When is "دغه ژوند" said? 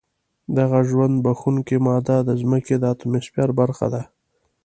0.57-1.15